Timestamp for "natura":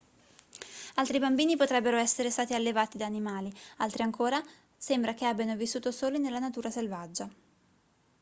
6.39-6.71